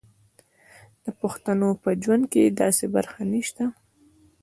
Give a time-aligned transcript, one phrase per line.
[1.03, 3.63] د پښتنو په ژوند کې داسې برخه نشته.